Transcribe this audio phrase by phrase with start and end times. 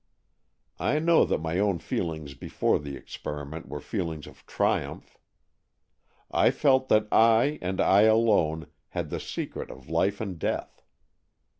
[0.93, 5.19] "I know that my own feelings before the experiment were feelings of triumph.
[6.31, 10.81] I felt that I, and I alone, had the secret of life and death.